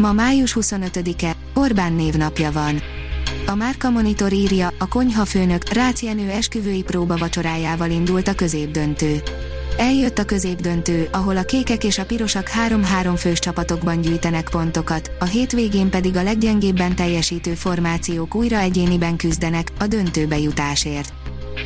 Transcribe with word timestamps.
Ma 0.00 0.12
május 0.12 0.56
25-e, 0.60 1.36
Orbán 1.54 1.92
névnapja 1.92 2.52
van. 2.52 2.82
A 3.46 3.54
Márka 3.54 3.90
Monitor 3.90 4.32
írja, 4.32 4.72
a 4.78 4.88
konyhafőnök 4.88 5.72
Rácz 5.72 6.02
Jenő 6.02 6.30
esküvői 6.30 6.82
próba 6.82 7.16
vacsorájával 7.16 7.90
indult 7.90 8.28
a 8.28 8.34
középdöntő. 8.34 9.22
Eljött 9.76 10.18
a 10.18 10.24
középdöntő, 10.24 11.08
ahol 11.12 11.36
a 11.36 11.42
kékek 11.42 11.84
és 11.84 11.98
a 11.98 12.04
pirosak 12.04 12.50
3-3 12.68 13.14
fős 13.16 13.38
csapatokban 13.38 14.00
gyűjtenek 14.00 14.48
pontokat, 14.50 15.10
a 15.18 15.24
hétvégén 15.24 15.90
pedig 15.90 16.16
a 16.16 16.22
leggyengébben 16.22 16.94
teljesítő 16.94 17.54
formációk 17.54 18.34
újra 18.34 18.58
egyéniben 18.58 19.16
küzdenek 19.16 19.72
a 19.78 19.86
döntőbe 19.86 20.38
jutásért. 20.38 21.12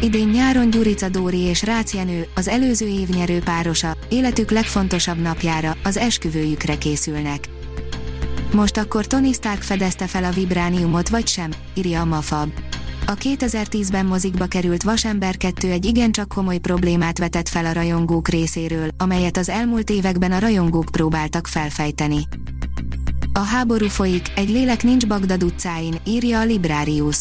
Idén 0.00 0.28
nyáron 0.28 0.70
Gyurica 0.70 1.08
Dóri 1.08 1.40
és 1.40 1.62
Rácz 1.62 1.94
Jenő, 1.94 2.26
az 2.34 2.48
előző 2.48 2.86
év 2.86 3.08
nyerő 3.08 3.38
párosa, 3.38 3.96
életük 4.08 4.50
legfontosabb 4.50 5.18
napjára, 5.18 5.76
az 5.84 5.96
esküvőjükre 5.96 6.78
készülnek. 6.78 7.48
Most 8.52 8.76
akkor 8.76 9.06
Tony 9.06 9.32
Stark 9.32 9.62
fedezte 9.62 10.06
fel 10.06 10.24
a 10.24 10.30
vibrániumot 10.30 11.08
vagy 11.08 11.26
sem, 11.26 11.50
írja 11.74 12.00
a 12.00 12.04
Mafab. 12.04 12.50
A 13.06 13.14
2010-ben 13.14 14.06
mozikba 14.06 14.46
került 14.46 14.82
Vasember 14.82 15.36
2 15.36 15.70
egy 15.70 15.84
igencsak 15.84 16.28
komoly 16.28 16.58
problémát 16.58 17.18
vetett 17.18 17.48
fel 17.48 17.66
a 17.66 17.72
rajongók 17.72 18.28
részéről, 18.28 18.88
amelyet 18.98 19.36
az 19.36 19.48
elmúlt 19.48 19.90
években 19.90 20.32
a 20.32 20.38
rajongók 20.38 20.84
próbáltak 20.92 21.46
felfejteni. 21.46 22.28
A 23.32 23.38
háború 23.38 23.88
folyik, 23.88 24.32
egy 24.36 24.50
lélek 24.50 24.82
nincs 24.82 25.06
Bagdad 25.06 25.42
utcáin, 25.42 25.94
írja 26.04 26.40
a 26.40 26.44
Librarius. 26.44 27.16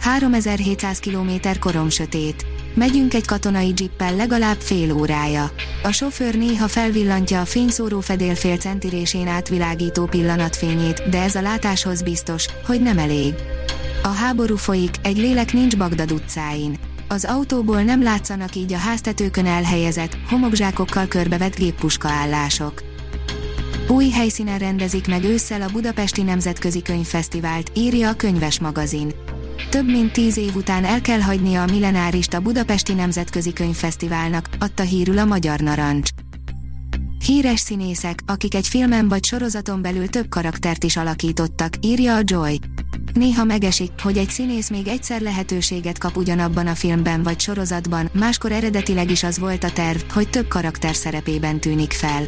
3700 0.00 0.98
km 0.98 1.30
korom 1.60 1.88
sötét. 1.88 2.46
Megyünk 2.74 3.14
egy 3.14 3.26
katonai 3.26 3.72
jippel 3.76 4.16
legalább 4.16 4.60
fél 4.60 4.92
órája. 4.92 5.50
A 5.82 5.90
sofőr 5.90 6.34
néha 6.34 6.68
felvillantja 6.68 7.40
a 7.40 7.44
fényszóró 7.44 8.00
fedélfél 8.00 8.56
centirésén 8.56 9.26
átvilágító 9.28 10.04
pillanatfényét, 10.06 11.08
de 11.08 11.22
ez 11.22 11.34
a 11.34 11.40
látáshoz 11.40 12.02
biztos, 12.02 12.46
hogy 12.66 12.82
nem 12.82 12.98
elég. 12.98 13.34
A 14.02 14.08
háború 14.08 14.56
folyik, 14.56 14.94
egy 15.02 15.16
lélek 15.16 15.52
nincs 15.52 15.76
Bagdad 15.76 16.12
utcáin. 16.12 16.78
Az 17.08 17.24
autóból 17.24 17.82
nem 17.82 18.02
látszanak 18.02 18.54
így 18.54 18.72
a 18.72 18.78
háztetőkön 18.78 19.46
elhelyezett, 19.46 20.16
homokzsákokkal 20.28 21.06
körbevett 21.06 21.56
géppuska 21.56 22.08
állások. 22.08 22.82
Új 23.88 24.10
helyszínen 24.10 24.58
rendezik 24.58 25.08
meg 25.08 25.24
ősszel 25.24 25.62
a 25.62 25.72
Budapesti 25.72 26.22
Nemzetközi 26.22 26.82
Könyvfesztivált, 26.82 27.70
írja 27.74 28.08
a 28.08 28.14
könyves 28.14 28.60
magazin. 28.60 29.12
Több 29.70 29.86
mint 29.86 30.12
tíz 30.12 30.36
év 30.36 30.56
után 30.56 30.84
el 30.84 31.00
kell 31.00 31.20
hagynia 31.20 31.62
a 31.62 31.70
millenárist 31.70 32.34
a 32.34 32.40
Budapesti 32.40 32.92
Nemzetközi 32.92 33.52
Könyvfesztiválnak, 33.52 34.48
adta 34.58 34.82
hírül 34.82 35.18
a 35.18 35.24
Magyar 35.24 35.60
Narancs. 35.60 36.08
Híres 37.26 37.60
színészek, 37.60 38.18
akik 38.26 38.54
egy 38.54 38.68
filmen 38.68 39.08
vagy 39.08 39.24
sorozaton 39.24 39.82
belül 39.82 40.08
több 40.08 40.28
karaktert 40.28 40.84
is 40.84 40.96
alakítottak, 40.96 41.74
írja 41.80 42.16
a 42.16 42.20
Joy. 42.24 42.58
Néha 43.12 43.44
megesik, 43.44 43.90
hogy 44.02 44.18
egy 44.18 44.28
színész 44.28 44.70
még 44.70 44.88
egyszer 44.88 45.20
lehetőséget 45.20 45.98
kap 45.98 46.16
ugyanabban 46.16 46.66
a 46.66 46.74
filmben 46.74 47.22
vagy 47.22 47.40
sorozatban, 47.40 48.10
máskor 48.12 48.52
eredetileg 48.52 49.10
is 49.10 49.22
az 49.22 49.38
volt 49.38 49.64
a 49.64 49.70
terv, 49.70 50.00
hogy 50.12 50.30
több 50.30 50.48
karakter 50.48 50.94
szerepében 50.94 51.60
tűnik 51.60 51.92
fel. 51.92 52.22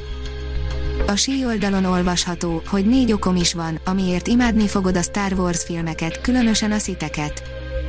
A 1.07 1.17
sí 1.17 1.45
oldalon 1.45 1.85
olvasható, 1.85 2.63
hogy 2.67 2.87
négy 2.87 3.13
okom 3.13 3.37
is 3.37 3.55
van, 3.55 3.81
amiért 3.85 4.27
imádni 4.27 4.69
fogod 4.69 4.97
a 4.97 5.03
Star 5.03 5.33
Wars 5.33 5.65
filmeket, 5.65 6.21
különösen 6.21 6.73
a 6.73 6.79
sziteket. 6.79 7.43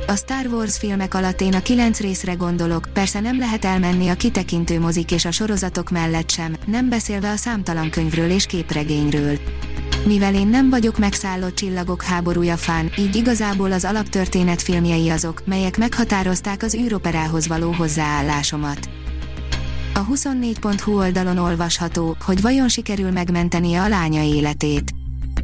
A 0.06 0.16
Star 0.16 0.46
Wars 0.46 0.78
filmek 0.78 1.14
alatt 1.14 1.40
én 1.40 1.54
a 1.54 1.62
kilenc 1.62 2.00
részre 2.00 2.32
gondolok, 2.34 2.88
persze 2.92 3.20
nem 3.20 3.38
lehet 3.38 3.64
elmenni 3.64 4.08
a 4.08 4.14
kitekintő 4.14 4.80
mozik 4.80 5.10
és 5.10 5.24
a 5.24 5.30
sorozatok 5.30 5.90
mellett 5.90 6.30
sem, 6.30 6.56
nem 6.66 6.88
beszélve 6.88 7.30
a 7.30 7.36
számtalan 7.36 7.90
könyvről 7.90 8.30
és 8.30 8.46
képregényről. 8.46 9.38
Mivel 10.06 10.34
én 10.34 10.46
nem 10.46 10.70
vagyok 10.70 10.98
megszállott 10.98 11.54
csillagok 11.54 12.02
háborúja 12.02 12.56
fán, 12.56 12.90
így 12.98 13.16
igazából 13.16 13.72
az 13.72 13.84
alaptörténet 13.84 14.62
filmjei 14.62 15.10
azok, 15.10 15.42
melyek 15.44 15.78
meghatározták 15.78 16.62
az 16.62 16.74
űroperához 16.74 17.46
való 17.46 17.72
hozzáállásomat. 17.72 18.88
A 19.96 20.06
24.hu 20.06 20.96
oldalon 20.96 21.38
olvasható, 21.38 22.16
hogy 22.24 22.40
vajon 22.40 22.68
sikerül 22.68 23.10
megmentenie 23.10 23.82
a 23.82 23.88
lánya 23.88 24.22
életét. 24.22 24.90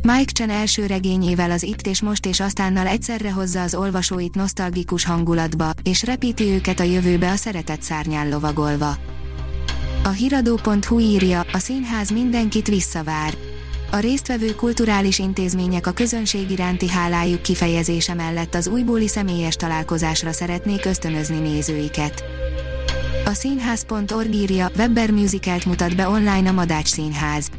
Mike 0.03 0.33
Chen 0.33 0.51
első 0.51 0.87
regényével 0.87 1.51
az 1.51 1.63
Itt 1.63 1.87
és 1.87 2.03
Most 2.03 2.27
és 2.27 2.41
aztánnal 2.41 2.87
egyszerre 2.87 3.33
hozza 3.33 3.63
az 3.63 3.75
olvasóit 3.75 4.35
nosztalgikus 4.35 5.05
hangulatba, 5.05 5.71
és 5.83 6.03
repíti 6.03 6.45
őket 6.45 6.81
a 6.81 6.83
jövőbe 6.83 7.31
a 7.31 7.37
szeretett 7.37 7.83
szárnyán 7.83 8.29
lovagolva. 8.29 8.97
A 10.05 10.09
hiradó.hu 10.09 10.99
írja, 10.99 11.41
a 11.53 11.59
színház 11.59 12.11
mindenkit 12.11 12.69
visszavár. 12.69 13.35
A 13.91 13.99
résztvevő 13.99 14.55
kulturális 14.55 15.19
intézmények 15.19 15.87
a 15.87 15.93
közönség 15.93 16.51
iránti 16.51 16.89
hálájuk 16.89 17.43
kifejezése 17.43 18.15
mellett 18.15 18.55
az 18.55 18.67
újbóli 18.67 19.09
személyes 19.09 19.57
találkozásra 19.57 20.33
szeretnék 20.33 20.85
ösztönözni 20.85 21.39
nézőiket. 21.39 22.25
A 23.33 23.35
színház.org 23.35 24.35
írja, 24.35 24.71
Webber 24.77 25.11
musicalt 25.11 25.65
mutat 25.65 25.97
be 25.97 26.09
online 26.09 26.49
a 26.49 26.53
Madács 26.53 26.89
Színház. 26.89 27.51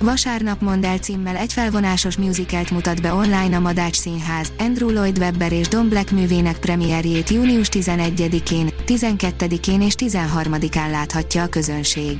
Vasárnap 0.00 0.60
mond 0.60 0.84
el 0.84 0.98
címmel 0.98 1.36
egy 1.36 1.52
felvonásos 1.52 2.16
musicalt 2.16 2.70
mutat 2.70 3.02
be 3.02 3.12
online 3.12 3.56
a 3.56 3.60
Madács 3.60 3.96
Színház, 3.96 4.52
Andrew 4.58 4.90
Lloyd 4.90 5.18
Webber 5.18 5.52
és 5.52 5.68
Don 5.68 5.88
Black 5.88 6.10
művének 6.10 6.58
premierjét 6.58 7.30
június 7.30 7.68
11-én, 7.70 8.68
12-én 8.86 9.82
és 9.82 9.94
13-án 9.98 10.90
láthatja 10.90 11.42
a 11.42 11.48
közönség. 11.48 12.18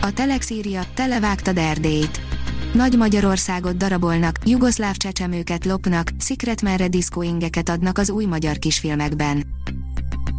A 0.00 0.12
Telex 0.12 0.50
írja, 0.50 0.82
televágtad 0.94 1.58
Erdélyt. 1.58 2.20
Nagy 2.72 2.96
Magyarországot 2.96 3.76
darabolnak, 3.76 4.36
jugoszláv 4.44 4.96
csecsemőket 4.96 5.64
lopnak, 5.64 6.10
Secret 6.18 6.62
Merre 6.62 6.88
diszkóingeket 6.88 7.68
adnak 7.68 7.98
az 7.98 8.10
új 8.10 8.24
magyar 8.24 8.58
kisfilmekben. 8.58 9.44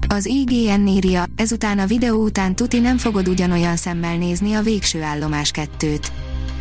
Az 0.09 0.25
IGN 0.25 0.87
írja, 0.87 1.25
ezután 1.35 1.79
a 1.79 1.85
videó 1.85 2.23
után 2.23 2.55
tuti 2.55 2.79
nem 2.79 2.97
fogod 2.97 3.27
ugyanolyan 3.27 3.75
szemmel 3.75 4.17
nézni 4.17 4.53
a 4.53 4.61
Végső 4.61 5.01
állomás 5.01 5.51
kettőt. 5.51 6.11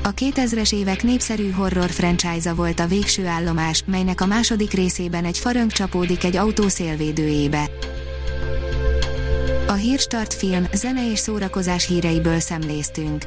A 0.03 0.15
2000-es 0.15 0.75
évek 0.75 1.03
népszerű 1.03 1.51
horror 1.51 1.91
franchise 1.91 2.53
volt 2.53 2.81
a 2.81 2.87
Végső 2.87 3.27
állomás, 3.27 3.83
melynek 3.87 4.21
a 4.21 4.27
második 4.27 4.73
részében 4.73 5.25
egy 5.25 5.39
farönk 5.39 5.73
csapódik 5.73 6.25
egy 6.25 6.37
autó 6.37 6.69
szélvédőjébe. 6.69 7.71
A 9.67 9.73
Hírstart 9.73 10.35
film, 10.35 10.67
zene 10.73 11.11
és 11.11 11.19
szórakozás 11.19 11.87
híreiből 11.87 12.41
szemléztünk. 12.41 13.27